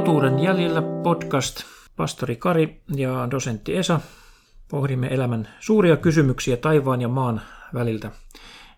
[0.00, 1.60] Totuuden jäljellä podcast.
[1.96, 4.00] Pastori Kari ja dosentti Esa.
[4.70, 7.40] Pohdimme elämän suuria kysymyksiä taivaan ja maan
[7.74, 8.10] väliltä.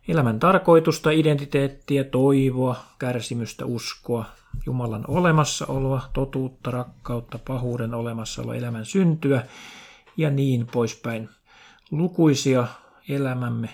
[0.09, 4.25] Elämän tarkoitusta, identiteettiä, toivoa, kärsimystä, uskoa,
[4.67, 9.47] Jumalan olemassaoloa, totuutta, rakkautta, pahuuden olemassaoloa, elämän syntyä
[10.17, 11.29] ja niin poispäin.
[11.91, 12.67] Lukuisia
[13.09, 13.69] elämämme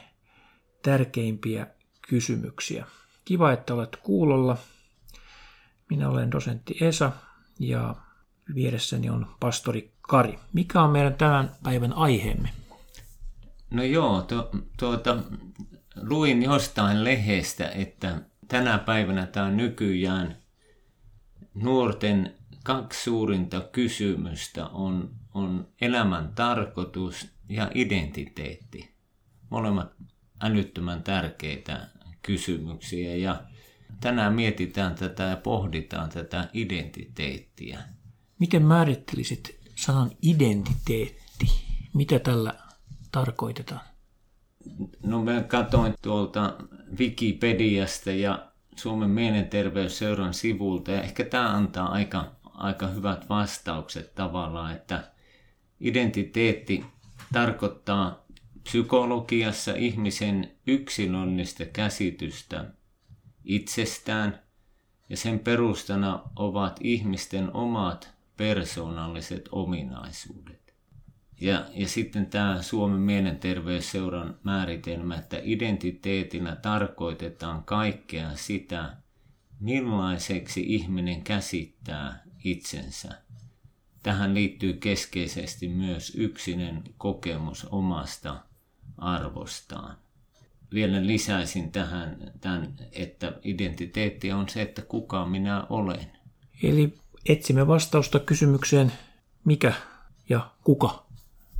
[0.82, 1.66] tärkeimpiä
[2.08, 2.86] kysymyksiä.
[3.24, 4.56] Kiva, että olet kuulolla.
[5.90, 7.12] Minä olen dosentti Esa
[7.58, 7.96] ja
[8.54, 10.38] vieressäni on pastori Kari.
[10.52, 12.48] Mikä on meidän tämän päivän aiheemme?
[13.70, 14.34] No joo, tu,
[14.78, 15.16] tuota,
[16.02, 20.36] luin jostain lehdestä, että tänä päivänä tämä nykyään
[21.54, 22.34] nuorten
[22.64, 28.94] kaksi suurinta kysymystä on, on elämän tarkoitus ja identiteetti.
[29.50, 29.92] Molemmat
[30.40, 31.88] älyttömän tärkeitä
[32.22, 33.42] kysymyksiä ja
[34.00, 37.78] tänään mietitään tätä ja pohditaan tätä identiteettiä.
[38.38, 41.46] Miten määrittelisit sanan identiteetti?
[41.94, 42.54] Mitä tällä
[43.12, 43.80] tarkoitetaan?
[45.02, 46.56] No mä katsoin tuolta
[46.98, 55.12] Wikipediasta ja Suomen mielenterveysseuran sivulta ja ehkä tämä antaa aika, aika hyvät vastaukset tavallaan, että
[55.80, 56.84] identiteetti
[57.32, 58.24] tarkoittaa
[58.62, 62.64] psykologiassa ihmisen yksilöllistä käsitystä
[63.48, 64.40] itsestään
[65.08, 70.74] ja sen perustana ovat ihmisten omat persoonalliset ominaisuudet.
[71.40, 78.96] Ja, ja sitten tämä Suomen mielenterveysseuran määritelmä, että identiteetillä tarkoitetaan kaikkea sitä,
[79.60, 83.14] millaiseksi ihminen käsittää itsensä.
[84.02, 88.40] Tähän liittyy keskeisesti myös yksinen kokemus omasta
[88.98, 89.96] arvostaan.
[90.74, 96.12] Vielä lisäisin tähän, tämän, että identiteetti on se, että kuka minä olen.
[96.62, 98.92] Eli etsimme vastausta kysymykseen,
[99.44, 99.72] mikä
[100.28, 101.06] ja kuka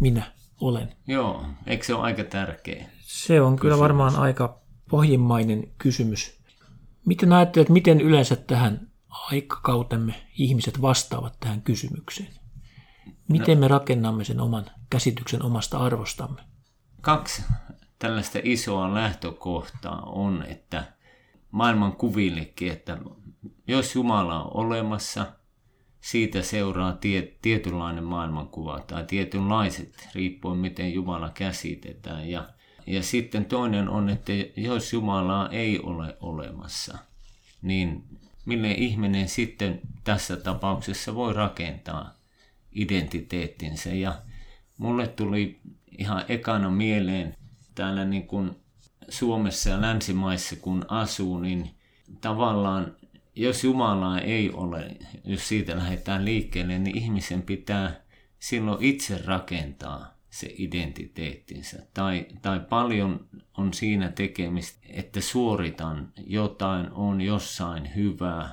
[0.00, 0.96] minä olen.
[1.06, 2.86] Joo, eikö se ole aika tärkeä?
[3.00, 3.60] Se on kysymys.
[3.60, 4.60] kyllä varmaan aika
[4.90, 6.38] pohjimmainen kysymys.
[7.06, 12.32] Miten ajattelet, miten yleensä tähän aikakautemme ihmiset vastaavat tähän kysymykseen?
[13.28, 16.42] Miten no, me rakennamme sen oman käsityksen omasta arvostamme?
[17.00, 17.42] Kaksi
[17.98, 20.84] tällaista isoa lähtökohtaa on, että
[21.50, 22.98] maailman kuvillekin, että
[23.66, 25.26] jos Jumala on olemassa,
[26.00, 32.30] siitä seuraa tie, tietynlainen maailmankuva tai tietynlaiset, riippuen miten Jumala käsitetään.
[32.30, 32.48] Ja,
[32.86, 36.98] ja sitten toinen on, että jos Jumalaa ei ole olemassa,
[37.62, 38.04] niin
[38.46, 42.14] mille ihminen sitten tässä tapauksessa voi rakentaa
[42.72, 43.90] identiteettinsä.
[43.90, 44.14] Ja
[44.78, 45.60] mulle tuli
[45.98, 47.34] ihan ekana mieleen
[47.78, 48.56] täällä niin kuin
[49.08, 51.70] Suomessa ja länsimaissa kun asuu, niin
[52.20, 52.96] tavallaan
[53.34, 58.00] jos Jumalaa ei ole, jos siitä lähdetään liikkeelle, niin ihmisen pitää
[58.38, 61.86] silloin itse rakentaa se identiteettinsä.
[61.94, 68.50] Tai, tai paljon on siinä tekemistä, että suoritan jotain, on jossain hyvä,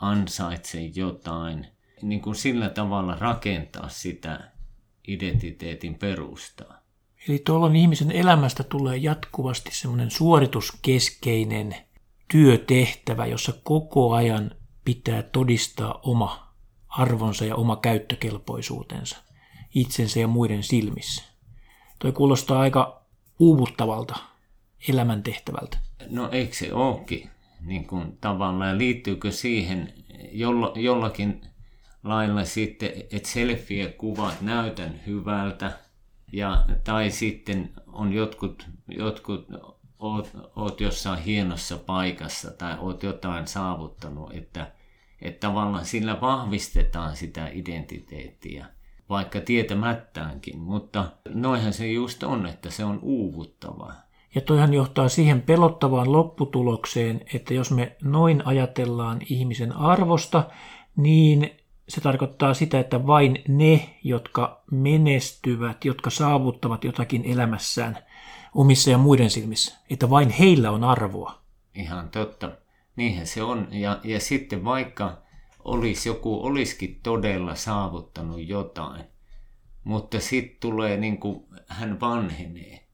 [0.00, 1.66] ansaitsen jotain.
[2.02, 4.50] Niin kuin sillä tavalla rakentaa sitä
[5.08, 6.75] identiteetin perustaa.
[7.28, 11.76] Eli tuolloin ihmisen elämästä tulee jatkuvasti semmoinen suorituskeskeinen
[12.30, 14.50] työtehtävä, jossa koko ajan
[14.84, 16.54] pitää todistaa oma
[16.88, 19.16] arvonsa ja oma käyttökelpoisuutensa
[19.74, 21.24] itsensä ja muiden silmissä.
[21.98, 23.02] Toi kuulostaa aika
[23.38, 24.16] uuvuttavalta
[24.88, 25.78] elämäntehtävältä.
[26.10, 29.94] No eikö se ookin niin kuin tavallaan, liittyykö siihen
[30.32, 31.40] jolla, jollakin
[32.04, 35.85] lailla sitten, että selfie-kuvat näytän hyvältä,
[36.32, 39.46] ja, tai sitten on jotkut, jotkut
[39.98, 44.72] oot, oot jossain hienossa paikassa tai oot jotain saavuttanut, että,
[45.22, 48.66] että tavallaan sillä vahvistetaan sitä identiteettiä,
[49.08, 53.92] vaikka tietämättäänkin, mutta noihän se just on, että se on uuvuttava.
[54.34, 60.50] Ja toihan johtaa siihen pelottavaan lopputulokseen, että jos me noin ajatellaan ihmisen arvosta,
[60.96, 61.50] niin
[61.88, 67.98] se tarkoittaa sitä, että vain ne, jotka menestyvät, jotka saavuttavat jotakin elämässään
[68.54, 71.42] omissa ja muiden silmissä, että vain heillä on arvoa.
[71.74, 72.52] Ihan totta.
[72.96, 73.68] Niinhän se on.
[73.70, 75.22] Ja, ja sitten vaikka
[75.64, 79.04] olisi joku olisikin todella saavuttanut jotain,
[79.84, 82.86] mutta sitten tulee niin kuin hän vanhenee.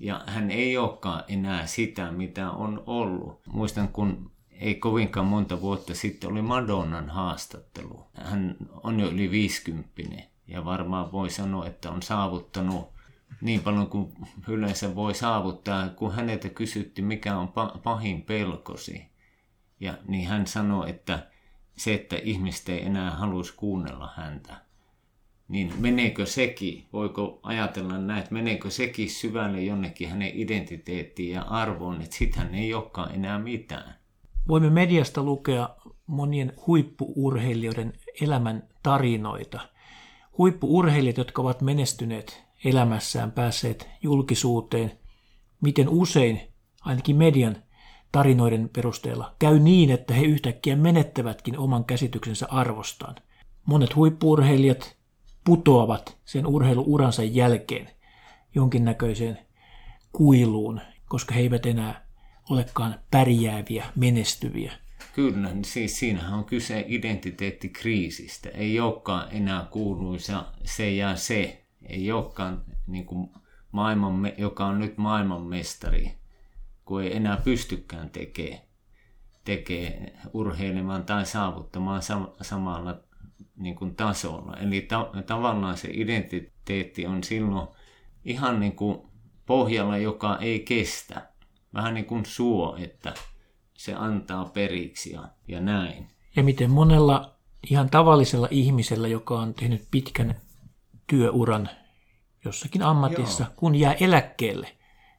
[0.00, 3.40] Ja hän ei olekaan enää sitä, mitä on ollut.
[3.46, 8.06] Muistan, kun ei kovinkaan monta vuotta sitten oli Madonnan haastattelu.
[8.14, 12.88] Hän on jo yli 50 ja varmaan voi sanoa, että on saavuttanut
[13.40, 14.12] niin paljon kuin
[14.48, 17.52] yleensä voi saavuttaa, kun häneltä kysyttiin, mikä on
[17.82, 19.06] pahin pelkosi.
[19.80, 21.26] Ja niin hän sanoi, että
[21.76, 24.56] se, että ihmiset ei enää haluaisi kuunnella häntä,
[25.48, 32.02] niin meneekö sekin, voiko ajatella näin, että meneekö sekin syvälle jonnekin hänen identiteettiin ja arvoon,
[32.02, 33.94] että sitähän ei olekaan enää mitään.
[34.48, 35.68] Voimme mediasta lukea
[36.06, 39.60] monien huippuurheilijoiden elämän tarinoita.
[40.38, 44.92] Huippuurheilijat, jotka ovat menestyneet elämässään, päässeet julkisuuteen,
[45.60, 46.40] miten usein,
[46.80, 47.56] ainakin median
[48.12, 53.14] tarinoiden perusteella, käy niin, että he yhtäkkiä menettävätkin oman käsityksensä arvostaan.
[53.66, 54.96] Monet huippuurheilijat
[55.44, 57.90] putoavat sen urheiluuransa jälkeen
[58.54, 59.38] jonkinnäköiseen
[60.12, 62.07] kuiluun, koska he eivät enää
[62.50, 64.72] olekaan pärjääviä, menestyviä.
[65.14, 68.48] Kyllä, niin siis siinähän on kyse identiteettikriisistä.
[68.48, 71.64] Ei olekaan enää kuuluisa se ja se.
[71.88, 73.30] Ei olekaan niin kuin
[73.72, 76.12] maailman, joka on nyt maailmanmestari,
[76.84, 78.68] kun ei enää pystykään tekemään
[79.48, 83.00] tekee urheilemaan tai saavuttamaan sam- samalla
[83.56, 84.56] niin kuin tasolla.
[84.56, 87.68] Eli ta- tavallaan se identiteetti on silloin
[88.24, 88.98] ihan niin kuin
[89.46, 91.27] pohjalla, joka ei kestä.
[91.74, 93.14] Vähän niin kuin suo, että
[93.74, 96.08] se antaa periksi ja, ja näin.
[96.36, 97.34] Ja miten monella
[97.70, 100.34] ihan tavallisella ihmisellä, joka on tehnyt pitkän
[101.06, 101.68] työuran
[102.44, 103.52] jossakin ammatissa, Joo.
[103.56, 104.76] kun jää eläkkeelle,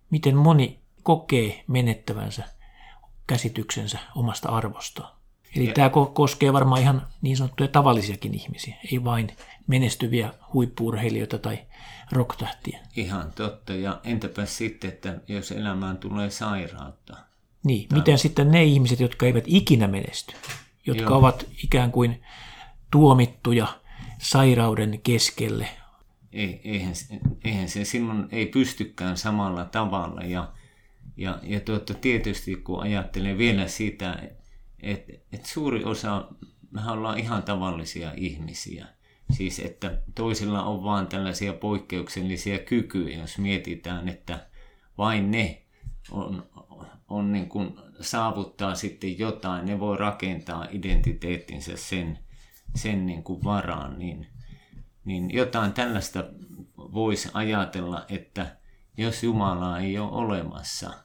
[0.10, 2.44] miten moni kokee menettävänsä
[3.28, 5.20] käsityksensä omasta arvostaan.
[5.56, 5.74] Eli ja.
[5.74, 9.32] tämä koskee varmaan ihan niin sanottuja tavallisiakin ihmisiä, ei vain
[9.70, 11.60] menestyviä huippuurheilijoita tai
[12.12, 12.80] rocktähtiä.
[12.96, 13.74] Ihan totta.
[13.74, 17.18] Ja entäpä sitten, että jos elämään tulee sairautta?
[17.64, 18.00] Niin, tai...
[18.00, 20.34] miten sitten ne ihmiset, jotka eivät ikinä menesty,
[20.86, 21.18] jotka Joo.
[21.18, 22.24] ovat ikään kuin
[22.92, 23.68] tuomittuja
[24.18, 25.70] sairauden keskelle?
[26.34, 26.94] Ei, eihän,
[27.44, 30.22] eihän se silloin ei pystykään samalla tavalla.
[30.22, 30.52] Ja,
[31.18, 34.20] ja, ja tuota, tietysti kun ajattelee vielä sitä,
[34.82, 36.28] että et suuri osa,
[36.72, 38.88] mehän ollaan ihan tavallisia ihmisiä.
[39.32, 44.48] Siis että toisilla on vaan tällaisia poikkeuksellisia kykyjä, jos mietitään, että
[44.98, 45.62] vain ne
[46.12, 46.50] on,
[47.08, 52.20] on niin kuin saavuttaa sitten jotain, ne voi rakentaa identiteettinsä sen,
[52.76, 54.28] sen niin kuin varaan, niin,
[55.06, 56.24] niin jotain tällaista
[56.78, 58.58] voisi ajatella, että
[58.98, 60.94] jos Jumalaa ei ole olemassa–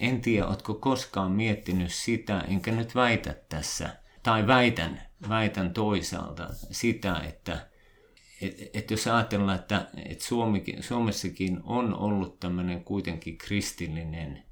[0.00, 7.18] en tiedä, oletko koskaan miettinyt sitä, enkä nyt väitä tässä, tai väitän, väitän toisaalta sitä,
[7.18, 7.70] että
[8.40, 14.42] et, et jos ajatellaan, että et Suomikin, Suomessakin on ollut tämmöinen kuitenkin kristillinen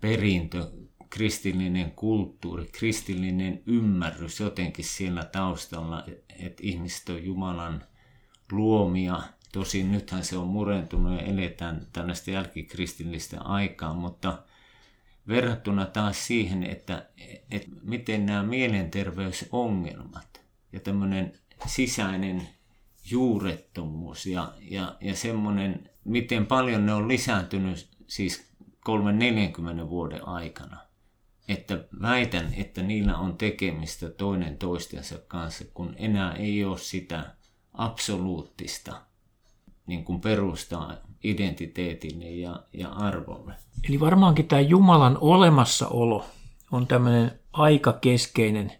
[0.00, 0.70] perintö,
[1.10, 6.04] kristillinen kulttuuri, kristillinen ymmärrys jotenkin siellä taustalla,
[6.38, 7.84] että ihmiset on Jumalan
[8.52, 9.22] luomia.
[9.52, 14.42] Tosin nythän se on murentunut ja eletään tällaista jälkikristillistä aikaa, mutta
[15.28, 17.06] verrattuna taas siihen, että,
[17.50, 20.40] että miten nämä mielenterveysongelmat
[20.72, 21.32] ja tämmöinen
[21.66, 22.48] sisäinen
[23.10, 28.52] juurettomuus ja, ja, ja semmoinen, miten paljon ne on lisääntynyt siis
[29.84, 30.76] 3-40 vuoden aikana.
[31.48, 37.34] Että väitän, että niillä on tekemistä toinen toistensa kanssa, kun enää ei ole sitä
[37.74, 39.02] absoluuttista
[39.86, 40.96] niin kuin perustaa
[41.30, 43.54] identiteetille ja, ja arvolle.
[43.88, 46.24] Eli varmaankin tämä Jumalan olemassaolo
[46.72, 48.72] on tämmöinen aikakeskeinen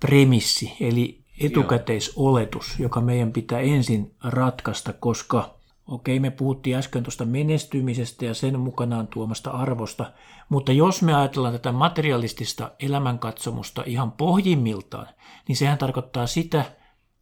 [0.00, 5.54] premissi, eli etukäteisoletus, joka meidän pitää ensin ratkaista, koska
[5.86, 10.12] okei, me puhuttiin äsken tuosta menestymisestä ja sen mukanaan tuomasta arvosta,
[10.48, 15.06] mutta jos me ajatellaan tätä materialistista elämänkatsomusta ihan pohjimmiltaan,
[15.48, 16.64] niin sehän tarkoittaa sitä,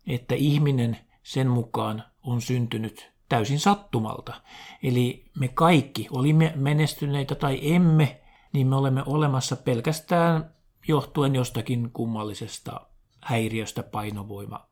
[0.06, 4.40] että ihminen sen mukaan on syntynyt täysin sattumalta.
[4.82, 8.20] Eli me kaikki, olimme menestyneitä tai emme,
[8.52, 10.54] niin me olemme olemassa pelkästään
[10.88, 12.80] johtuen jostakin kummallisesta
[13.20, 14.66] häiriöstä painovoima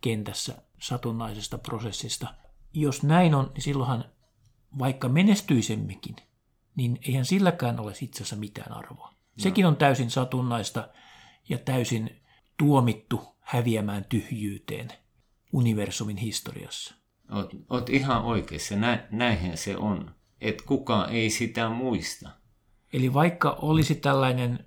[0.00, 2.34] kentässä satunnaisesta prosessista.
[2.72, 4.04] Jos näin on, niin silloinhan
[4.78, 6.16] vaikka menestyisemmekin,
[6.76, 9.08] niin eihän silläkään ole itse asiassa mitään arvoa.
[9.08, 9.14] No.
[9.36, 10.88] Sekin on täysin satunnaista
[11.48, 12.22] ja täysin
[12.56, 14.88] tuomittu häviämään tyhjyyteen
[15.52, 17.05] universumin historiassa.
[17.32, 22.30] Oot, oot ihan oikeassa, Nä, näinhän se on, että kukaan ei sitä muista.
[22.92, 24.66] Eli vaikka olisi tällainen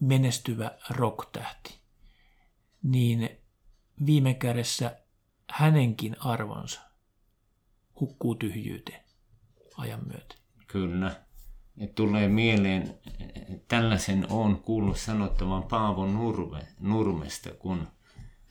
[0.00, 1.80] menestyvä rocktähti,
[2.82, 3.30] niin
[4.06, 4.96] viime kädessä
[5.50, 6.80] hänenkin arvonsa
[8.00, 9.04] hukkuu tyhjyyteen
[9.76, 10.34] ajan myötä.
[10.66, 11.16] Kyllä.
[11.78, 12.98] Et tulee mieleen,
[13.68, 17.88] tällaisen on kuullut sanottavan Paavo Nurme, Nurmesta, kun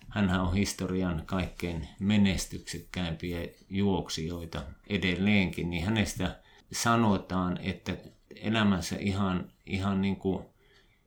[0.10, 3.40] hän on historian kaikkein menestyksekkäimpiä
[3.70, 6.40] juoksijoita edelleenkin, niin hänestä
[6.72, 7.98] sanotaan, että
[8.36, 10.46] elämänsä ihan, ihan niin kuin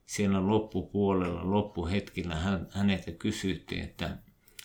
[0.05, 4.17] siellä loppupuolella, loppuhetkillä hän, häneltä kysyttiin, että,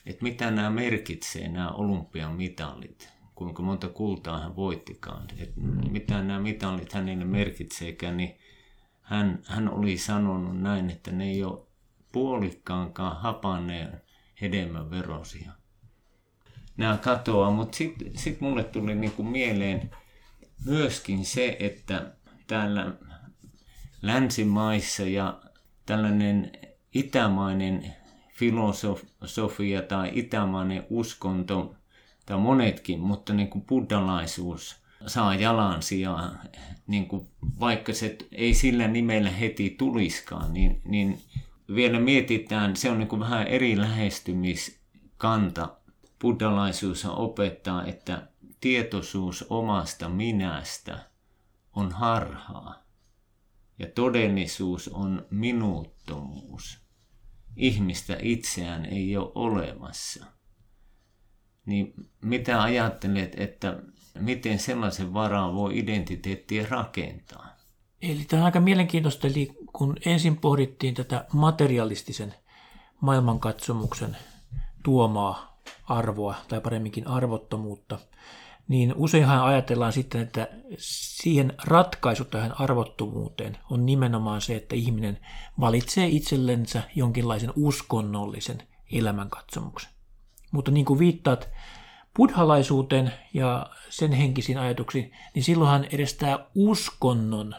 [0.06, 6.92] että mitä nämä merkitsee, nämä olympiamitalit, kuinka monta kultaa hän voittikaan, että mitä nämä mitalit
[6.92, 8.38] hänelle merkitseekään, niin
[9.02, 11.66] hän, hän oli sanonut näin, että ne ei ole
[12.12, 14.00] puolikkaankaan hapanneen
[14.40, 15.52] hedelmän verosia.
[16.76, 19.90] Nämä katoaa, mutta sitten sit mulle tuli niinku mieleen
[20.64, 22.12] myöskin se, että
[22.46, 22.92] täällä
[24.02, 25.40] länsimaissa ja
[25.86, 26.52] tällainen
[26.94, 27.94] itämainen
[28.34, 31.74] filosofia tai itämainen uskonto,
[32.26, 34.76] tai monetkin, mutta niin kuin buddhalaisuus
[35.06, 36.34] saa jalansijaa,
[36.86, 37.26] niin kuin
[37.60, 41.18] vaikka se ei sillä nimellä heti tuliskaan, niin, niin
[41.74, 45.78] vielä mietitään, se on niin vähän eri lähestymiskanta.
[46.20, 48.28] Buddhalaisuus opettaa, että
[48.60, 51.10] tietoisuus omasta minästä
[51.72, 52.88] on harhaa
[53.78, 56.78] ja todellisuus on minuuttomuus.
[57.56, 60.26] Ihmistä itseään ei ole olemassa.
[61.66, 63.82] Niin mitä ajattelet, että
[64.18, 67.57] miten sellaisen varaan voi identiteettiä rakentaa?
[68.02, 72.34] Eli tämä on aika mielenkiintoista, eli kun ensin pohdittiin tätä materialistisen
[73.00, 74.16] maailmankatsomuksen
[74.82, 77.98] tuomaa arvoa, tai paremminkin arvottomuutta,
[78.68, 85.18] niin useinhan ajatellaan sitten, että siihen ratkaisu tähän arvottomuuteen on nimenomaan se, että ihminen
[85.60, 88.62] valitsee itsellensä jonkinlaisen uskonnollisen
[88.92, 89.90] elämänkatsomuksen.
[90.52, 91.48] Mutta niin kuin viittaat
[92.18, 97.54] buddhalaisuuteen ja sen henkisiin ajatuksiin, niin silloinhan edes tämä uskonnon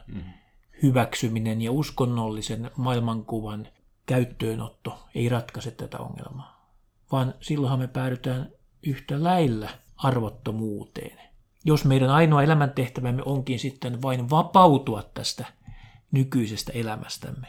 [0.84, 3.68] hyväksyminen ja uskonnollisen maailmankuvan
[4.06, 6.76] käyttöönotto ei ratkaise tätä ongelmaa,
[7.12, 8.50] vaan silloinhan me päädytään
[8.84, 11.20] yhtä lailla arvottomuuteen.
[11.66, 15.46] Jos meidän ainoa elämäntehtävämme onkin sitten vain vapautua tästä
[16.12, 17.48] nykyisestä elämästämme,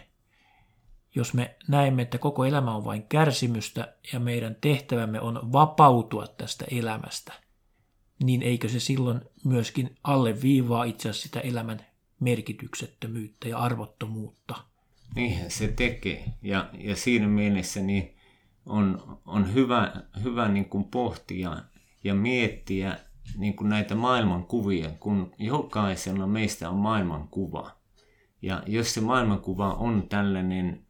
[1.14, 6.64] jos me näemme, että koko elämä on vain kärsimystä ja meidän tehtävämme on vapautua tästä
[6.70, 7.32] elämästä,
[8.22, 11.86] niin eikö se silloin myöskin alleviivaa itse asiassa sitä elämän
[12.20, 14.54] merkityksettömyyttä ja arvottomuutta?
[15.14, 16.24] Niinhän se tekee.
[16.42, 18.16] Ja, ja siinä mielessä niin
[18.66, 19.92] on, on hyvä,
[20.24, 21.56] hyvä niin kuin pohtia
[22.04, 22.98] ja miettiä
[23.36, 27.70] niin kuin näitä maailmankuvia, kun jokaisella meistä on maailmankuva.
[28.42, 30.86] Ja jos se maailmankuva on tällainen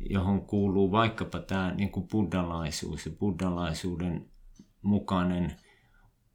[0.00, 4.26] johon kuuluu vaikkapa tämä niin kuin buddhalaisuus ja buddhalaisuuden
[4.82, 5.56] mukainen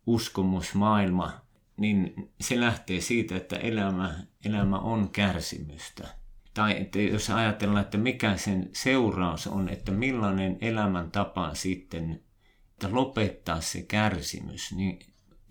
[0.05, 1.41] uskomusmaailma,
[1.77, 6.07] niin se lähtee siitä, että elämä, elämä on kärsimystä.
[6.53, 12.23] Tai että jos ajatellaan, että mikä sen seuraus on, että millainen elämäntapa sitten,
[12.71, 14.99] että lopettaa se kärsimys, niin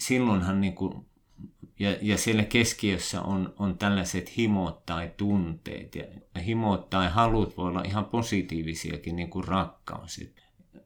[0.00, 1.06] silloinhan niin kuin
[1.78, 5.94] ja, ja siellä keskiössä on, on tällaiset himot tai tunteet.
[5.94, 6.04] Ja
[6.40, 10.20] himot tai halut voi olla ihan positiivisiakin, niin kuin rakkaus.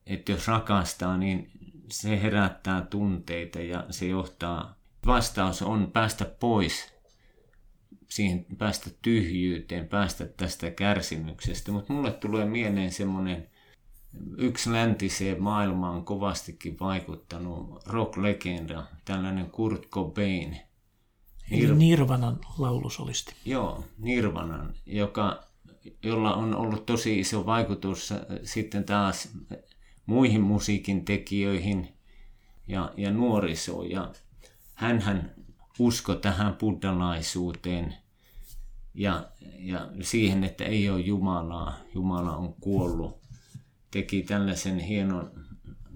[0.07, 1.51] Että jos rakastaa, niin
[1.91, 4.77] se herättää tunteita ja se johtaa,
[5.07, 6.95] vastaus on päästä pois
[8.09, 11.73] siihen, päästä tyhjyyteen, päästä tästä kärsimyksestä.
[11.73, 13.49] Mutta mulle tulee mieleen semmoinen
[14.39, 20.57] yksi läntiseen maailmaan kovastikin vaikuttanut rock-legenda, tällainen Kurt Cobain–
[21.51, 23.35] Nir- Nirvanan laulusolisti.
[23.45, 25.43] Joo, Nirvanan, joka,
[26.03, 29.29] jolla on ollut tosi iso vaikutus äh, sitten taas
[30.07, 31.89] muihin musiikin tekijöihin
[32.69, 33.91] ja, ja nuorisoon.
[33.91, 34.13] Ja
[34.75, 35.35] hänhän
[35.79, 37.95] usko tähän buddhalaisuuteen
[38.95, 39.29] ja,
[39.59, 43.19] ja siihen, että ei ole Jumalaa, Jumala on kuollut.
[43.91, 45.31] Teki tällaisen hienon,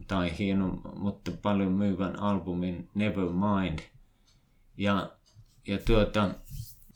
[0.07, 3.79] tai hienon, mutta paljon myyvän albumin Nevermind.
[4.77, 5.13] Ja
[5.67, 6.35] ja tuota,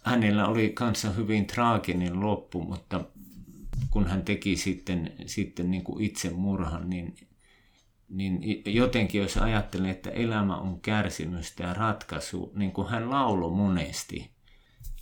[0.02, 3.04] hänellä oli kanssa hyvin traaginen loppu, mutta
[3.90, 7.16] kun hän teki sitten, sitten niin kuin itsemurhan, niin,
[8.08, 14.30] niin jotenkin jos ajattelee, että elämä on kärsimystä ja ratkaisu, niin kuin hän lauloi monesti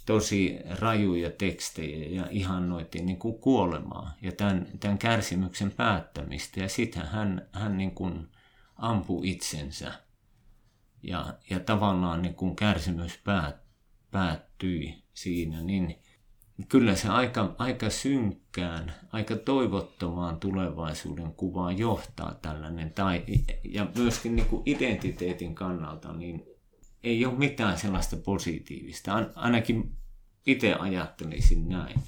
[0.07, 6.61] tosi rajuja tekstejä ja ihannoitti niin kuin kuolemaa ja tämän, tämän kärsimyksen päättämistä.
[6.61, 8.29] Ja sitten hän, hän niin kuin
[8.77, 9.93] ampui itsensä
[11.05, 13.57] ja, ja tavallaan niin kun kärsimys päät,
[14.11, 15.99] päättyi siinä, niin
[16.69, 22.93] kyllä se aika, aika synkkään, aika toivottomaan tulevaisuuden kuvaan johtaa tällainen.
[22.93, 23.23] Tai,
[23.65, 26.45] ja myöskin niin kuin identiteetin kannalta, niin
[27.03, 29.27] ei ole mitään sellaista positiivista.
[29.35, 29.93] Ainakin
[30.47, 32.01] itse ajattelisin näin.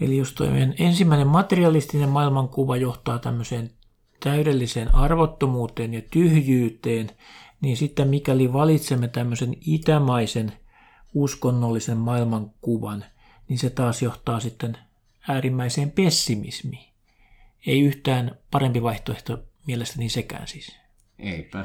[0.00, 0.46] Eli jos tuo
[0.78, 3.70] ensimmäinen materialistinen maailmankuva johtaa tämmöiseen
[4.20, 7.10] täydelliseen arvottomuuteen ja tyhjyyteen,
[7.60, 10.52] niin sitten mikäli valitsemme tämmöisen itämaisen
[11.14, 13.04] uskonnollisen maailmankuvan,
[13.48, 14.78] niin se taas johtaa sitten
[15.28, 16.88] äärimmäiseen pessimismiin.
[17.66, 20.76] Ei yhtään parempi vaihtoehto mielestäni sekään siis.
[21.18, 21.64] Eipä.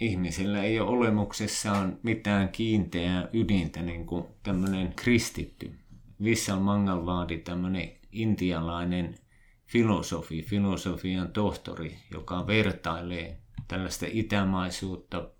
[0.00, 5.72] Ihmisillä ei ole olemuksessaan mitään kiinteää ydintä, niin kuin tämmöinen kristitty.
[6.22, 9.14] Vissal Mangalwadi, tämmöinen intialainen
[9.66, 15.30] filosofi, filosofian tohtori, joka vertailee tällaista itämaisuutta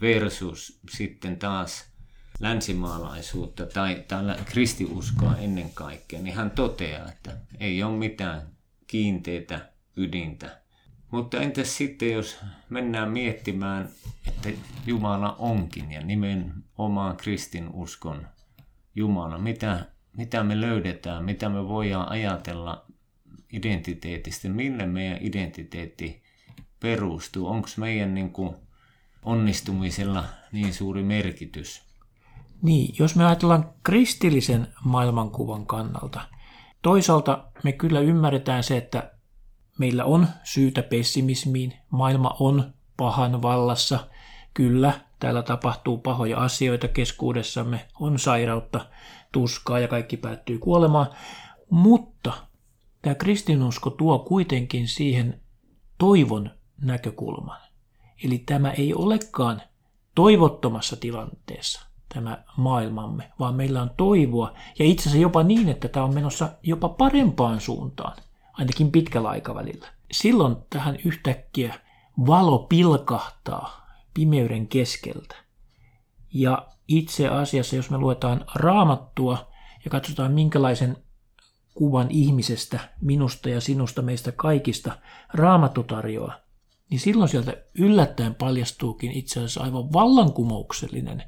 [0.00, 1.94] versus sitten taas
[2.40, 8.42] länsimaalaisuutta tai, tai kristiuskoa ennen kaikkea, niin hän toteaa, että ei ole mitään
[8.86, 10.60] kiinteitä ydintä.
[11.10, 13.88] Mutta entäs sitten, jos mennään miettimään,
[14.28, 14.48] että
[14.86, 18.26] Jumala onkin ja nimenomaan kristinuskon
[18.94, 22.86] Jumala, mitä, mitä me löydetään, mitä me voidaan ajatella
[23.52, 26.23] identiteetistä, mille meidän identiteetti
[26.84, 28.56] perustuu, onko meidän niin kuin
[29.22, 31.82] onnistumisella niin suuri merkitys?
[32.62, 36.20] Niin, jos me ajatellaan kristillisen maailmankuvan kannalta,
[36.82, 39.10] toisaalta me kyllä ymmärretään se, että
[39.78, 43.98] meillä on syytä pessimismiin, maailma on pahan vallassa,
[44.54, 48.86] kyllä, täällä tapahtuu pahoja asioita keskuudessamme, on sairautta,
[49.32, 51.06] tuskaa ja kaikki päättyy kuolemaan,
[51.70, 52.32] mutta
[53.02, 55.40] tämä kristinusko tuo kuitenkin siihen
[55.98, 56.50] toivon
[56.84, 57.60] näkökulman.
[58.24, 59.62] Eli tämä ei olekaan
[60.14, 66.04] toivottomassa tilanteessa tämä maailmamme, vaan meillä on toivoa ja itse asiassa jopa niin, että tämä
[66.04, 68.16] on menossa jopa parempaan suuntaan,
[68.52, 69.86] ainakin pitkällä aikavälillä.
[70.12, 71.74] Silloin tähän yhtäkkiä
[72.26, 75.36] valo pilkahtaa pimeyden keskeltä.
[76.34, 79.50] Ja itse asiassa, jos me luetaan raamattua
[79.84, 80.96] ja katsotaan minkälaisen
[81.74, 84.98] kuvan ihmisestä, minusta ja sinusta, meistä kaikista
[85.32, 86.43] raamattu tarjoaa,
[86.90, 91.24] niin silloin sieltä yllättäen paljastuukin itse asiassa aivan vallankumouksellinen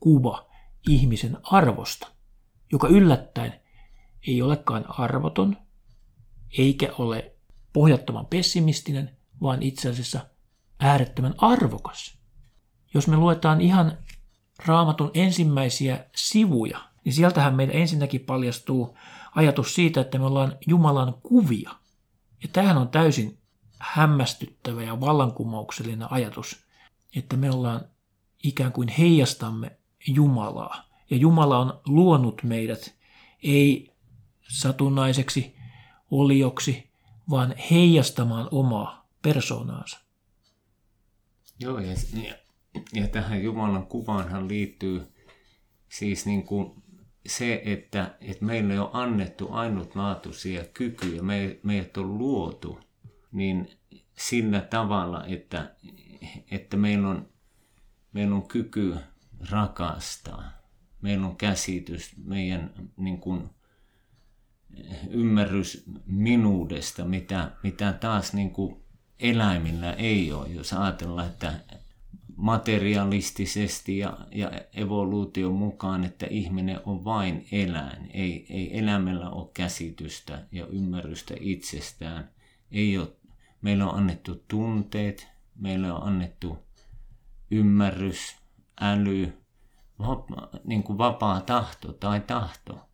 [0.00, 0.46] kuva
[0.88, 2.06] ihmisen arvosta,
[2.72, 3.60] joka yllättäen
[4.26, 5.56] ei olekaan arvoton,
[6.58, 7.34] eikä ole
[7.72, 10.20] pohjattoman pessimistinen, vaan itse asiassa
[10.80, 12.18] äärettömän arvokas.
[12.94, 13.98] Jos me luetaan ihan
[14.66, 18.98] raamatun ensimmäisiä sivuja, niin sieltähän meidän ensinnäkin paljastuu
[19.34, 21.70] ajatus siitä, että me ollaan Jumalan kuvia.
[22.42, 23.41] Ja tämähän on täysin
[23.82, 26.64] hämmästyttävä ja vallankumouksellinen ajatus,
[27.16, 27.80] että me ollaan
[28.42, 30.84] ikään kuin heijastamme Jumalaa.
[31.10, 32.94] Ja Jumala on luonut meidät
[33.42, 33.92] ei
[34.48, 35.56] satunnaiseksi
[36.10, 36.90] olioksi,
[37.30, 39.98] vaan heijastamaan omaa persoonaansa.
[41.60, 42.34] Joo, ja, ja,
[42.92, 45.12] ja tähän Jumalan kuvaanhan liittyy
[45.88, 46.82] siis niin kuin
[47.26, 52.80] se, että, että meille on annettu ainutlaatuisia kykyjä, me, meidät on luotu,
[53.32, 53.70] niin
[54.18, 55.74] sillä tavalla, että,
[56.50, 57.28] että meillä, on,
[58.12, 58.94] meillä on kyky
[59.50, 60.52] rakastaa.
[61.00, 63.50] Meillä on käsitys, meidän niin kuin,
[65.10, 68.76] ymmärrys minuudesta, mitä, mitä taas niin kuin
[69.20, 70.48] eläimillä ei ole.
[70.48, 71.54] Jos ajatellaan, että
[72.36, 78.10] materialistisesti ja, ja evoluution mukaan, että ihminen on vain eläin.
[78.14, 82.30] Ei, ei eläimellä ole käsitystä ja ymmärrystä itsestään.
[82.70, 83.08] Ei ole,
[83.62, 86.58] meillä on annettu tunteet, meillä on annettu
[87.50, 88.36] ymmärrys,
[88.80, 89.32] äly,
[89.98, 92.88] vapa, niin kuin vapaa tahto tai tahto.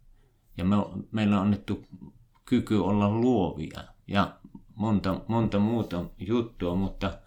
[0.56, 0.76] Ja me,
[1.12, 1.84] meillä on annettu
[2.44, 4.38] kyky olla luovia ja
[4.74, 7.18] monta, monta muuta juttua, mutta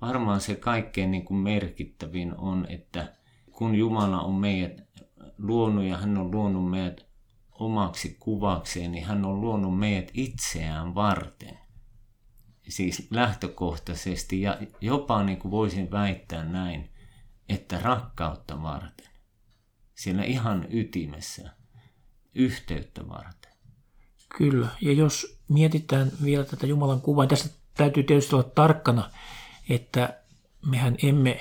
[0.00, 3.12] varmaan se kaikkein niin kuin merkittävin on, että
[3.52, 4.88] kun Jumala on meidät
[5.38, 7.06] luonut ja hän on luonut meidät
[7.52, 11.57] omaksi kuvakseen, niin hän on luonut meidät itseään varten.
[12.68, 16.90] Siis lähtökohtaisesti ja jopa niin kuin voisin väittää näin,
[17.48, 19.06] että rakkautta varten.
[19.94, 21.50] Siellä ihan ytimessä,
[22.34, 23.52] yhteyttä varten.
[24.38, 29.10] Kyllä, ja jos mietitään vielä tätä Jumalan kuvaa, niin tässä täytyy tietysti olla tarkkana,
[29.68, 30.20] että
[30.66, 31.40] mehän emme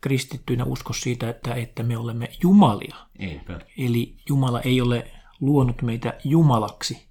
[0.00, 2.96] kristittyinä usko siitä, että, että me olemme jumalia.
[3.18, 3.60] Eipä.
[3.78, 7.09] Eli Jumala ei ole luonut meitä jumalaksi.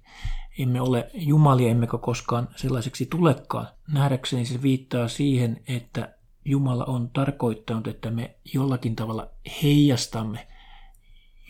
[0.62, 3.66] Emme ole jumalia, emmekä koskaan sellaiseksi tulekaan.
[3.92, 9.28] Nähdäkseni se viittaa siihen, että Jumala on tarkoittanut, että me jollakin tavalla
[9.62, 10.46] heijastamme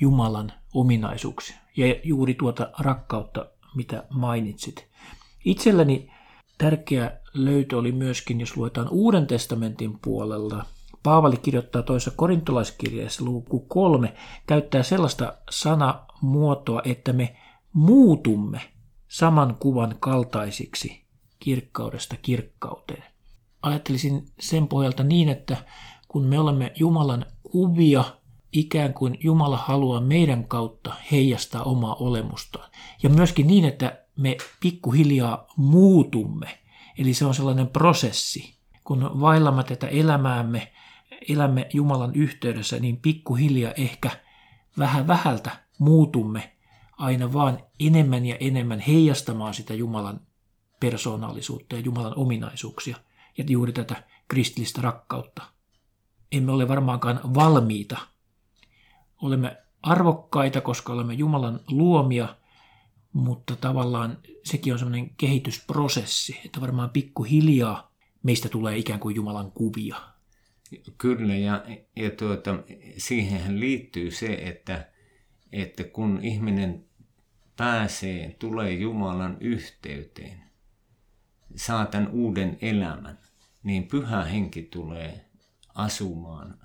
[0.00, 4.86] Jumalan ominaisuuksia ja juuri tuota rakkautta, mitä mainitsit.
[5.44, 6.10] Itselläni
[6.58, 10.64] tärkeä löytö oli myöskin, jos luetaan Uuden testamentin puolella.
[11.02, 14.14] Paavali kirjoittaa toisessa korintolaiskirjeessä luku kolme,
[14.46, 17.36] käyttää sellaista sanamuotoa, että me
[17.72, 18.60] muutumme
[19.10, 21.04] saman kuvan kaltaisiksi
[21.38, 23.10] kirkkaudesta kirkkauteen
[23.62, 25.56] ajattelisin sen pohjalta niin, että
[26.08, 28.04] kun me olemme Jumalan kuvia,
[28.52, 32.70] ikään kuin Jumala haluaa meidän kautta heijastaa omaa olemustaan.
[33.02, 36.58] Ja myöskin niin, että me pikkuhiljaa muutumme.
[36.98, 38.54] Eli se on sellainen prosessi.
[38.84, 40.72] Kun vaillamme tätä elämäämme,
[41.28, 44.10] elämme Jumalan yhteydessä, niin pikkuhiljaa ehkä
[44.78, 46.52] vähän vähältä muutumme
[47.00, 50.20] aina vaan enemmän ja enemmän heijastamaan sitä Jumalan
[50.80, 52.96] persoonallisuutta ja Jumalan ominaisuuksia
[53.38, 55.42] ja juuri tätä kristillistä rakkautta.
[56.32, 57.98] Emme ole varmaankaan valmiita.
[59.22, 62.36] Olemme arvokkaita, koska olemme Jumalan luomia,
[63.12, 69.96] mutta tavallaan sekin on sellainen kehitysprosessi, että varmaan pikkuhiljaa meistä tulee ikään kuin Jumalan kuvia.
[70.98, 71.64] Kyllä, ja,
[71.96, 72.58] ja tuota,
[72.96, 74.88] siihen liittyy se, että,
[75.52, 76.89] että kun ihminen
[77.60, 80.42] pääsee, tulee Jumalan yhteyteen,
[81.56, 83.18] saa tämän uuden elämän,
[83.62, 85.24] niin pyhä henki tulee
[85.74, 86.58] asumaan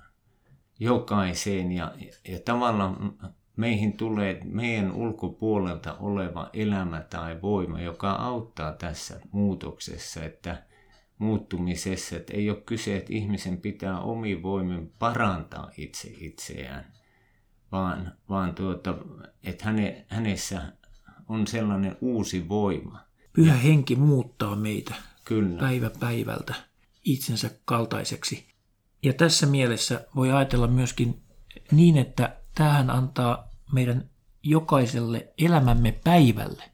[0.78, 1.94] jokaiseen ja,
[2.28, 3.14] ja tavallaan
[3.56, 10.62] meihin tulee meidän ulkopuolelta oleva elämä tai voima, joka auttaa tässä muutoksessa, että
[11.18, 16.92] muuttumisessa, että ei ole kyse, että ihmisen pitää omi voimin parantaa itse itseään,
[17.72, 18.94] vaan, vaan tuota,
[19.44, 20.72] että häne, hänessä
[21.28, 23.00] on sellainen uusi voima.
[23.32, 25.60] Pyhä ja, henki muuttaa meitä kyllä.
[25.60, 26.54] päivä päivältä
[27.04, 28.48] itsensä kaltaiseksi.
[29.02, 31.22] Ja tässä mielessä voi ajatella myöskin
[31.70, 34.10] niin, että tähän antaa meidän
[34.42, 36.64] jokaiselle elämämme päivälle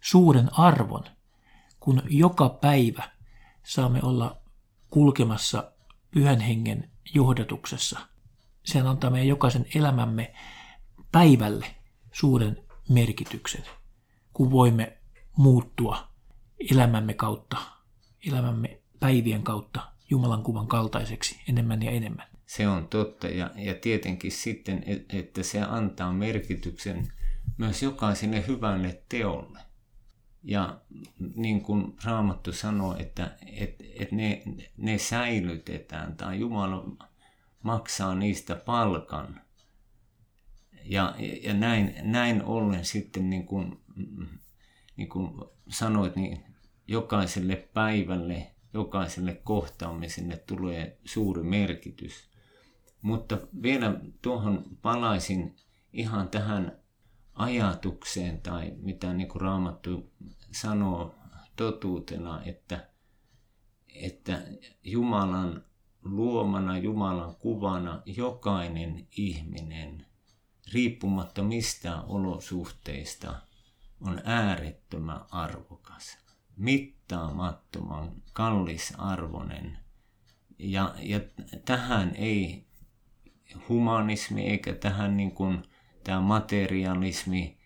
[0.00, 1.04] suuren arvon,
[1.80, 3.10] kun joka päivä
[3.62, 4.36] saamme olla
[4.90, 5.72] kulkemassa
[6.10, 7.98] pyhän hengen johdatuksessa.
[8.64, 10.34] Se antaa meidän jokaisen elämämme
[11.12, 11.66] päivälle
[12.12, 13.64] suuren merkityksen,
[14.34, 14.98] kun voimme
[15.36, 16.08] muuttua
[16.70, 17.56] elämämme kautta,
[18.28, 22.26] elämämme päivien kautta Jumalan kuvan kaltaiseksi enemmän ja enemmän.
[22.46, 27.12] Se on totta ja, ja tietenkin sitten, että se antaa merkityksen
[27.58, 29.58] myös jokaiselle hyvälle teolle.
[30.42, 30.80] Ja
[31.34, 34.42] niin kuin Raamattu sanoo, että, että, että ne,
[34.76, 36.84] ne säilytetään tai Jumala
[37.62, 39.40] maksaa niistä palkan.
[40.84, 43.80] Ja, ja näin, näin ollen sitten niin kuin,
[44.96, 45.30] niin kuin
[45.68, 46.44] sanoit, niin
[46.88, 52.30] jokaiselle päivälle, jokaiselle kohtaamiselle tulee suuri merkitys.
[53.02, 55.56] Mutta vielä tuohon palaisin
[55.92, 56.78] ihan tähän
[57.34, 60.12] ajatukseen tai mitä niin kuin Raamattu
[60.52, 61.14] sanoo
[61.56, 62.88] totuutena, että,
[63.94, 64.42] että
[64.84, 65.64] Jumalan
[66.02, 70.06] luomana, Jumalan kuvana jokainen ihminen,
[70.74, 73.34] riippumatta mistään olosuhteista,
[74.00, 76.18] on äärettömän arvokas,
[76.56, 79.78] mittaamattoman kallisarvoinen.
[80.58, 81.20] Ja, ja
[81.64, 82.66] tähän ei
[83.68, 85.62] humanismi eikä tähän niin kuin,
[86.04, 87.58] tämä materialismi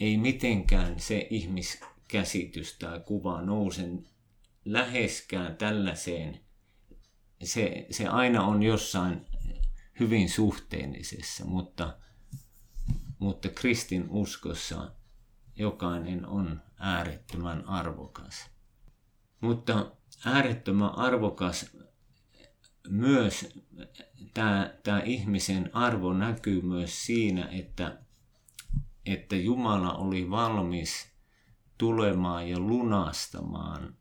[0.00, 4.06] ei mitenkään se ihmiskäsitys tai kuva nousen
[4.64, 6.40] läheskään tällaiseen.
[7.42, 9.26] Se, se aina on jossain
[10.00, 11.98] hyvin suhteellisessa, mutta,
[13.20, 14.92] mutta kristin uskossa
[15.56, 18.50] jokainen on äärettömän arvokas.
[19.40, 19.92] Mutta
[20.24, 21.76] äärettömän arvokas
[22.88, 23.60] myös
[24.34, 27.98] tämä, tämä ihmisen arvo näkyy myös siinä, että,
[29.06, 31.12] että Jumala oli valmis
[31.78, 33.96] tulemaan ja lunastamaan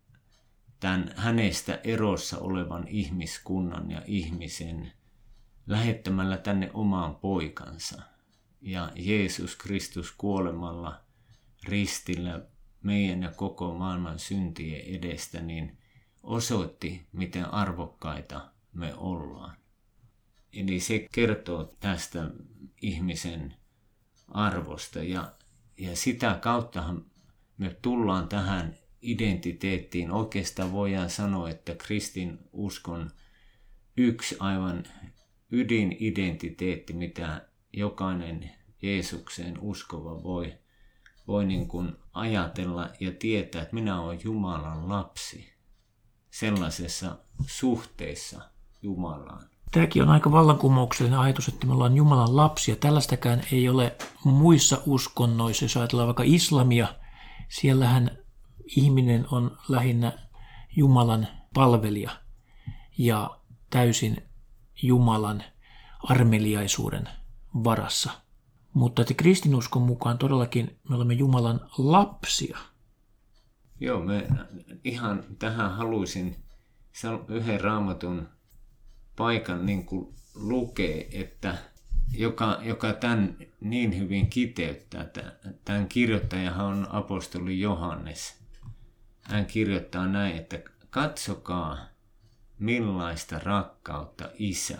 [0.79, 4.91] tämän hänestä erossa olevan ihmiskunnan ja ihmisen
[5.67, 8.01] lähettämällä tänne omaan poikansa.
[8.62, 11.02] Ja Jeesus Kristus kuolemalla
[11.63, 12.41] ristillä
[12.84, 15.78] meidän ja koko maailman syntien edestä, niin
[16.24, 19.58] osoitti, miten arvokkaita me ollaan.
[20.54, 22.30] Eli se kertoo tästä
[22.82, 23.54] ihmisen
[24.28, 25.32] arvosta ja,
[25.78, 27.06] ja sitä kauttahan
[27.58, 30.12] me tullaan tähän identiteettiin.
[30.12, 33.12] Oikeastaan voidaan sanoa, että kristin uskon
[33.98, 34.84] yksi aivan
[35.52, 38.51] ydinidentiteetti, mitä jokainen
[38.82, 40.53] Jeesukseen uskova voi,
[41.27, 45.53] voi niin kuin ajatella ja tietää, että minä olen Jumalan lapsi
[46.32, 48.41] sellaisessa suhteessa
[48.82, 49.49] Jumalaan.
[49.71, 52.75] Tämäkin on aika vallankumouksellinen ajatus, että me ollaan Jumalan lapsia.
[52.75, 55.65] Tällaistakaan ei ole muissa uskonnoissa.
[55.65, 56.88] Jos ajatellaan vaikka islamia,
[57.49, 58.17] siellähän
[58.75, 60.13] ihminen on lähinnä
[60.75, 62.12] Jumalan palvelija
[62.97, 64.17] ja täysin
[64.82, 65.43] Jumalan
[66.03, 67.10] armeliaisuuden
[67.64, 68.12] varassa.
[68.74, 72.58] Mutta että kristinuskon mukaan todellakin me olemme Jumalan lapsia.
[73.80, 74.28] Joo, me
[74.84, 76.36] ihan tähän haluaisin
[77.28, 78.30] yhden raamatun
[79.16, 81.58] paikan niin kuin lukee, että
[82.14, 85.10] joka, joka tämän niin hyvin kiteyttää.
[85.66, 88.40] Tämän kirjoittajahan on apostoli Johannes.
[89.22, 90.60] Hän kirjoittaa näin, että
[90.90, 91.78] katsokaa
[92.60, 94.78] millaista rakkautta isä,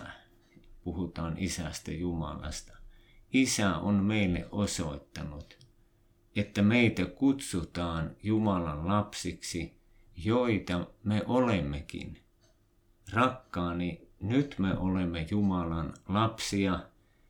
[0.84, 2.76] puhutaan isästä Jumalasta,
[3.32, 5.58] isä on meille osoittanut,
[6.36, 9.80] että meitä kutsutaan Jumalan lapsiksi,
[10.24, 12.18] joita me olemmekin.
[13.12, 16.80] Rakkaani, nyt me olemme Jumalan lapsia,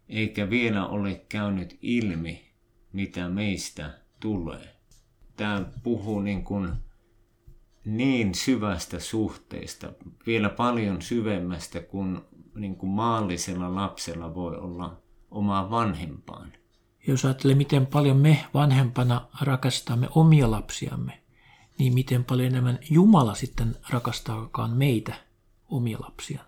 [0.08, 2.50] eikä vielä ole käynyt ilmi,
[2.92, 4.76] mitä meistä tulee.
[5.36, 6.72] Tämä puhuu niin, kuin
[7.84, 9.92] niin syvästä suhteesta,
[10.26, 12.20] vielä paljon syvemmästä kuin,
[12.54, 14.96] niin kuin maallisella lapsella voi olla
[15.30, 16.52] omaa vanhempaan.
[17.06, 21.22] Jos ajattelee, miten paljon me vanhempana rakastamme omia lapsiamme,
[21.78, 25.14] niin miten paljon enemmän Jumala sitten rakastaakaan meitä,
[25.68, 26.44] omia lapsia.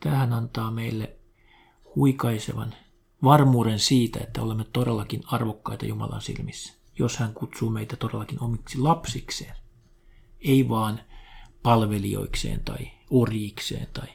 [0.00, 1.16] Tähän antaa meille
[1.96, 2.74] huikaisevan
[3.24, 9.56] varmuuden siitä, että olemme todellakin arvokkaita Jumalan silmissä, jos hän kutsuu meitä todellakin omiksi lapsikseen.
[10.40, 11.00] Ei vaan
[11.62, 14.08] palvelijoikseen tai orjikseen tai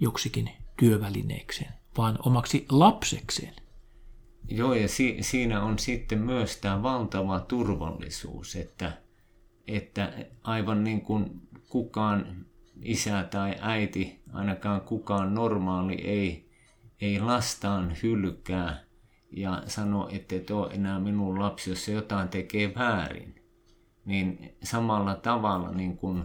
[0.00, 3.54] joksikin työvälineekseen, vaan omaksi lapsekseen.
[4.48, 8.92] Joo, ja si- siinä on sitten myös tämä valtava turvallisuus, että,
[9.66, 12.46] että aivan niin kuin kukaan
[12.82, 16.50] isä tai äiti, ainakaan kukaan normaali ei,
[17.00, 18.84] ei lastaan hylkää
[19.30, 23.34] ja sano, että et ole enää minun lapsi, jos se jotain tekee väärin.
[24.04, 26.24] Niin samalla tavalla niin kuin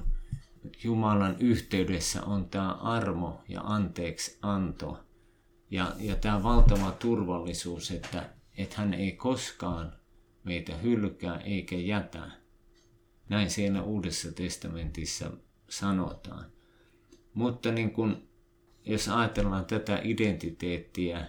[0.84, 5.00] Jumalan yhteydessä on tämä armo ja anteeksi anto
[5.72, 9.94] ja, ja tämä valtava turvallisuus, että, että hän ei koskaan
[10.44, 12.32] meitä hylkää eikä jätä.
[13.30, 15.32] Näin siellä Uudessa testamentissa
[15.70, 16.46] sanotaan.
[17.34, 18.28] Mutta niin kun,
[18.86, 21.28] jos ajatellaan tätä identiteettiä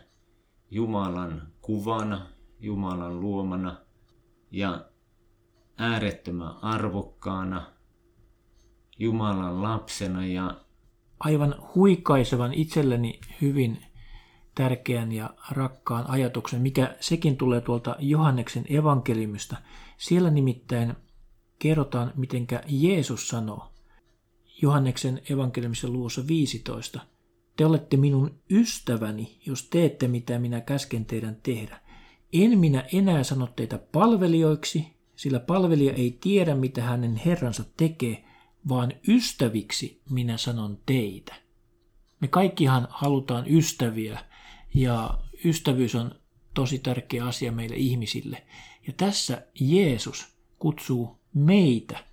[0.71, 2.27] Jumalan kuvana,
[2.61, 3.77] Jumalan luomana
[4.51, 4.89] ja
[5.79, 7.73] äärettömän arvokkaana,
[8.99, 10.61] Jumalan lapsena ja
[11.21, 13.79] aivan huikaisevan itselleni hyvin
[14.55, 19.57] tärkeän ja rakkaan ajatuksen, mikä sekin tulee tuolta Johanneksen evankeliumista.
[19.97, 20.95] Siellä nimittäin
[21.59, 23.73] kerrotaan, mitenkä Jeesus sanoo,
[24.63, 27.01] Johanneksen evankeliumissa luvussa 15.
[27.57, 31.81] Te olette minun ystäväni, jos teette mitä minä käsken teidän tehdä.
[32.33, 38.25] En minä enää sano teitä palvelijoiksi, sillä palvelija ei tiedä, mitä hänen herransa tekee,
[38.69, 41.35] vaan ystäviksi minä sanon teitä.
[42.21, 44.25] Me kaikkihan halutaan ystäviä,
[44.75, 46.15] ja ystävyys on
[46.55, 48.47] tosi tärkeä asia meille ihmisille.
[48.87, 52.05] Ja tässä Jeesus kutsuu meitä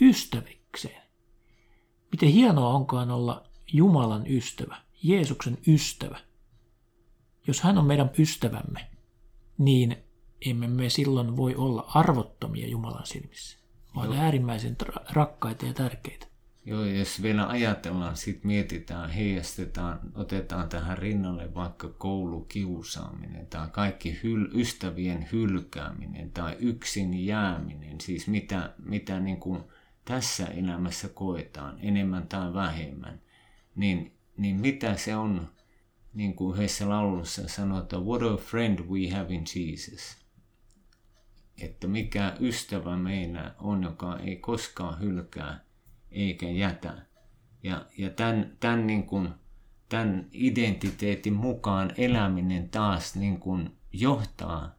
[0.00, 1.02] ystävikseen.
[2.12, 6.20] Miten hienoa onkaan olla Jumalan ystävä, Jeesuksen ystävä.
[7.46, 8.90] Jos hän on meidän ystävämme,
[9.58, 9.96] niin
[10.46, 13.57] emme me silloin voi olla arvottomia Jumalan silmissä,
[13.94, 14.22] vaan Joo.
[14.22, 14.76] äärimmäisen
[15.10, 16.28] rakkaita ja tärkeitä.
[16.68, 24.48] Joo, jos vielä ajatellaan, sitten mietitään, heijastetaan, otetaan tähän rinnalle vaikka koulukiusaaminen tai kaikki hyl,
[24.54, 29.62] ystävien hylkääminen tai yksin jääminen, siis mitä, mitä niin kuin
[30.04, 33.20] tässä elämässä koetaan, enemmän tai vähemmän,
[33.76, 35.48] niin, niin mitä se on,
[36.14, 40.17] niin kuin yhdessä laulussa sanotaan, what a friend we have in Jesus.
[41.62, 45.64] Että mikä ystävä meillä on, joka ei koskaan hylkää
[46.10, 46.94] eikä jätä.
[47.62, 49.28] Ja, ja tämän, tämän, niin kuin,
[49.88, 54.78] tämän identiteetin mukaan eläminen taas niin kuin johtaa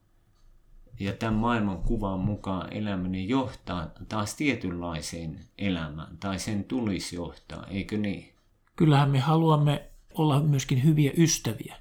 [1.00, 7.98] ja tämän maailman kuvan mukaan eläminen johtaa taas tietynlaiseen elämään, tai sen tulisi johtaa, eikö
[7.98, 8.34] niin?
[8.76, 11.76] Kyllähän me haluamme olla myöskin hyviä ystäviä.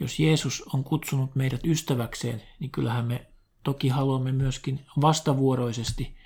[0.00, 3.26] Jos Jeesus on kutsunut meidät ystäväkseen, niin kyllähän me
[3.68, 6.16] toki haluamme myöskin vastavuoroisesti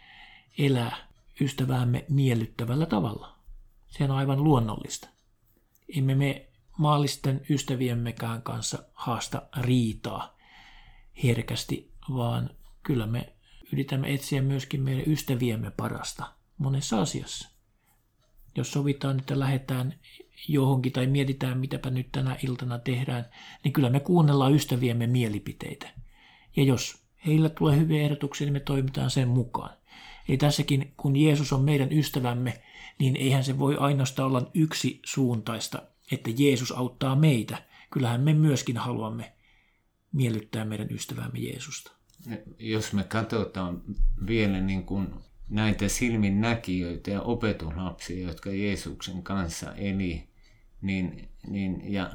[0.58, 0.96] elää
[1.40, 3.38] ystäväämme miellyttävällä tavalla.
[3.88, 5.08] Se on aivan luonnollista.
[5.96, 6.46] Emme me
[6.78, 10.36] maallisten ystäviemmekään kanssa haasta riitaa
[11.24, 12.50] herkästi, vaan
[12.82, 13.32] kyllä me
[13.72, 16.24] yritämme etsiä myöskin meidän ystäviemme parasta
[16.58, 17.48] monessa asiassa.
[18.56, 19.94] Jos sovitaan, että lähdetään
[20.48, 23.26] johonkin tai mietitään, mitäpä nyt tänä iltana tehdään,
[23.64, 25.90] niin kyllä me kuunnellaan ystäviemme mielipiteitä.
[26.56, 29.76] Ja jos heillä tulee hyviä ehdotuksia, niin me toimitaan sen mukaan.
[30.28, 32.62] Eli tässäkin, kun Jeesus on meidän ystävämme,
[32.98, 35.82] niin eihän se voi ainoastaan olla yksi suuntaista,
[36.12, 37.62] että Jeesus auttaa meitä.
[37.90, 39.32] Kyllähän me myöskin haluamme
[40.12, 41.92] miellyttää meidän ystävämme Jeesusta.
[42.58, 43.82] Jos me katsotaan
[44.26, 45.08] vielä niin kuin
[45.48, 50.28] näitä silmin näkijöitä ja opetuslapsia, jotka Jeesuksen kanssa eli,
[50.82, 52.10] Niin, niin, ja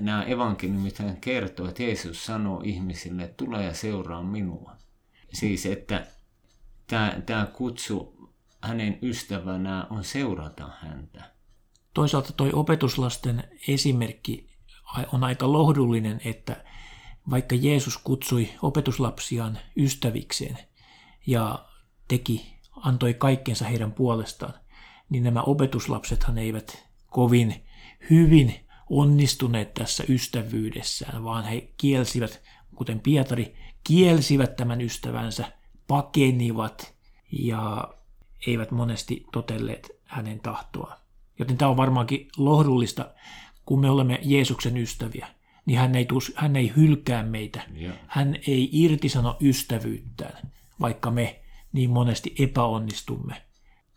[0.00, 4.76] nämä evankeliumit kertoo, että Jeesus sanoo ihmisille, että tule ja seuraa minua.
[5.32, 6.06] Siis, että
[6.86, 8.30] tämä, tämä kutsu
[8.62, 11.30] hänen ystävänään on seurata häntä.
[11.94, 14.50] Toisaalta toi opetuslasten esimerkki
[15.12, 16.64] on aika lohdullinen, että
[17.30, 20.58] vaikka Jeesus kutsui opetuslapsiaan ystävikseen
[21.26, 21.68] ja
[22.08, 24.54] teki, antoi kaikkensa heidän puolestaan,
[25.08, 27.65] niin nämä opetuslapsethan eivät kovin
[28.10, 28.54] hyvin
[28.90, 32.42] onnistuneet tässä ystävyydessään, vaan he kielsivät,
[32.74, 33.54] kuten Pietari,
[33.84, 35.52] kielsivät tämän ystävänsä,
[35.88, 36.94] pakenivat
[37.32, 37.94] ja
[38.46, 40.98] eivät monesti totelleet hänen tahtoaan.
[41.38, 43.14] Joten tämä on varmaankin lohdullista,
[43.66, 45.28] kun me olemme Jeesuksen ystäviä,
[45.66, 47.62] niin hän ei, tuus, hän ei hylkää meitä.
[47.74, 47.92] Ja.
[48.06, 51.40] Hän ei irtisano ystävyyttään, vaikka me
[51.72, 53.42] niin monesti epäonnistumme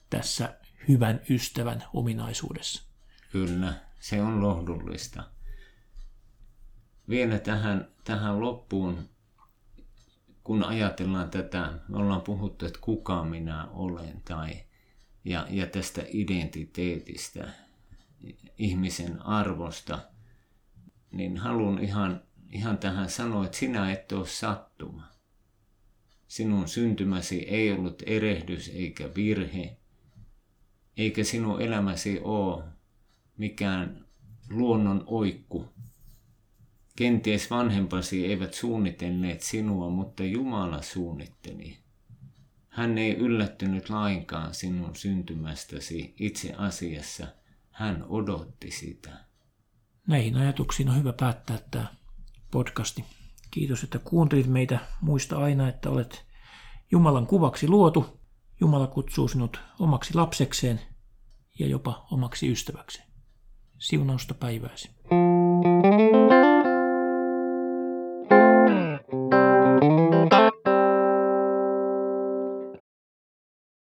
[0.10, 0.58] tässä
[0.88, 2.84] hyvän ystävän ominaisuudessa.
[3.32, 5.24] Kyllä, se on lohdullista.
[7.10, 9.10] Vielä tähän, tähän loppuun,
[10.44, 14.64] kun ajatellaan tätä, me ollaan puhuttu, että kuka minä olen, tai,
[15.26, 17.50] ja, ja tästä identiteetistä,
[18.58, 20.00] ihmisen arvosta,
[21.12, 25.08] niin haluan ihan, ihan tähän sanoa, että sinä et ole sattuma.
[26.28, 29.78] Sinun syntymäsi ei ollut erehdys eikä virhe,
[30.98, 32.64] eikä sinun elämäsi ole
[33.40, 34.06] mikään
[34.50, 35.66] luonnon oikku.
[36.96, 41.78] Kenties vanhempasi eivät suunnitelleet sinua, mutta Jumala suunnitteli.
[42.68, 47.28] Hän ei yllättynyt lainkaan sinun syntymästäsi itse asiassa.
[47.72, 49.26] Hän odotti sitä.
[50.08, 51.88] Näihin ajatuksiin on hyvä päättää tämä
[52.52, 53.06] podcasti.
[53.52, 54.80] Kiitos, että kuuntelit meitä.
[55.02, 56.26] Muista aina, että olet
[56.92, 58.20] Jumalan kuvaksi luotu.
[58.62, 60.82] Jumala kutsuu sinut omaksi lapsekseen
[61.60, 63.09] ja jopa omaksi ystäväkseen.
[63.80, 64.90] Siunausta päivääsi.